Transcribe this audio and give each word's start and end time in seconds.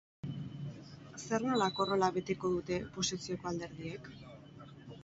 Zer 1.25 1.45
nolako 1.49 1.87
rol-a 1.91 2.09
beteko 2.17 2.53
dute 2.57 2.81
oposizioko 2.89 3.53
alderdiek? 3.53 4.13